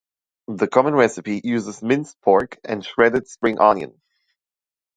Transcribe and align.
The 0.47 0.67
common 0.67 0.95
recipe 0.95 1.41
uses 1.43 1.83
minced 1.83 2.19
pork 2.21 2.57
and 2.63 2.83
shredded 2.83 3.27
spring 3.27 3.59
onion. 3.59 4.01